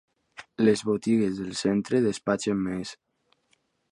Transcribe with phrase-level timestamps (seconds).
[0.63, 2.97] Les botigues del centre despatxen més.